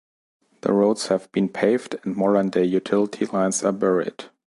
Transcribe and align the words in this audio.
The 0.61 0.73
roads 0.73 1.09
have 1.09 1.31
been 1.31 1.47
paved, 1.47 1.95
and 2.03 2.15
modern-day 2.15 2.63
utility 2.63 3.27
lines 3.27 3.63
are 3.63 3.71
buried. 3.71 4.31